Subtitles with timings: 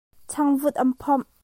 [0.31, 1.25] Changvut an phomh.